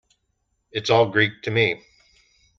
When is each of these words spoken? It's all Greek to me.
It's 0.71 0.89
all 0.89 1.11
Greek 1.11 1.43
to 1.43 1.51
me. 1.51 1.79